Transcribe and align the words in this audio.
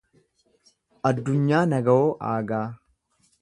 Addunyaa 1.09 1.61
Nagawoo 1.75 2.09
Aagaa 2.31 2.67